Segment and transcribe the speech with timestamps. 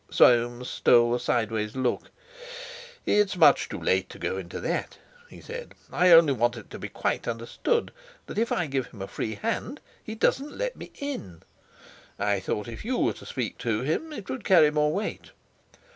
[0.09, 2.09] Soames stole a sideway look:
[3.05, 4.97] "It's much too late to go into that,"
[5.29, 7.91] he said, "I only want it to be quite understood
[8.25, 11.43] that if I give him a free hand, he doesn't let me in.
[12.17, 15.33] I thought if you were to speak to him, it would carry more weight!"